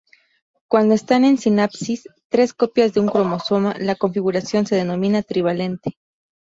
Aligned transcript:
Cuando 0.67 0.95
están 0.95 1.25
en 1.25 1.37
sinapsis 1.37 2.07
tres 2.27 2.55
copias 2.55 2.91
de 2.95 3.01
un 3.01 3.07
cromosoma, 3.07 3.75
la 3.77 3.93
configuración 3.93 4.65
se 4.65 4.75
denomina 4.75 5.21
trivalente. 5.21 5.99